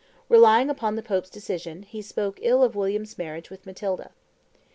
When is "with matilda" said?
3.51-4.09